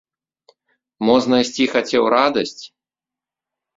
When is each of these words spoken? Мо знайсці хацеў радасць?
Мо 1.05 1.15
знайсці 1.27 1.69
хацеў 1.75 2.03
радасць? 2.17 2.61